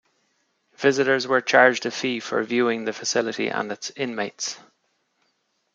[0.77, 4.57] Visitors were charged a fee for viewing the facility and its inmates.